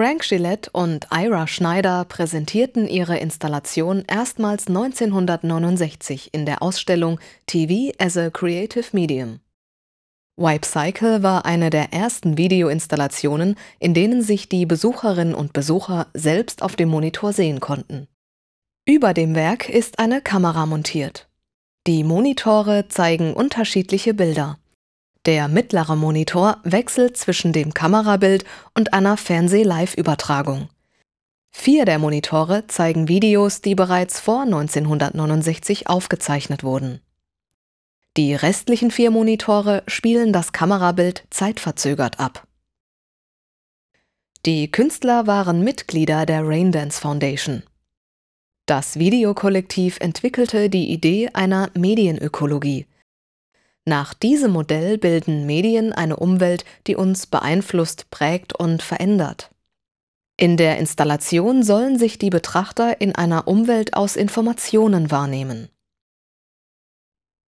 [0.00, 8.16] Frank Gillette und Ira Schneider präsentierten ihre Installation erstmals 1969 in der Ausstellung TV as
[8.16, 9.40] a Creative Medium.
[10.36, 16.62] Wipe Cycle war eine der ersten Videoinstallationen, in denen sich die Besucherinnen und Besucher selbst
[16.62, 18.06] auf dem Monitor sehen konnten.
[18.86, 21.29] Über dem Werk ist eine Kamera montiert.
[21.86, 24.58] Die Monitore zeigen unterschiedliche Bilder.
[25.24, 28.44] Der mittlere Monitor wechselt zwischen dem Kamerabild
[28.74, 30.68] und einer Fernseh-Live-Übertragung.
[31.50, 37.00] Vier der Monitore zeigen Videos, die bereits vor 1969 aufgezeichnet wurden.
[38.18, 42.46] Die restlichen vier Monitore spielen das Kamerabild zeitverzögert ab.
[44.44, 47.62] Die Künstler waren Mitglieder der Raindance Foundation.
[48.66, 52.86] Das Videokollektiv entwickelte die Idee einer Medienökologie,
[53.86, 59.50] nach diesem Modell bilden Medien eine Umwelt, die uns beeinflusst, prägt und verändert.
[60.36, 65.70] In der Installation sollen sich die Betrachter in einer Umwelt aus Informationen wahrnehmen.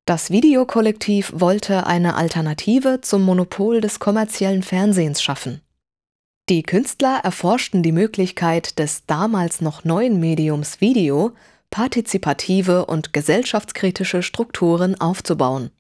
[0.05, 5.61] Das Videokollektiv wollte eine Alternative zum Monopol des kommerziellen Fernsehens schaffen.
[6.53, 11.33] Die Künstler erforschten die Möglichkeit des damals noch neuen Mediums Video,
[11.71, 15.71] partizipative und gesellschaftskritische Strukturen aufzubauen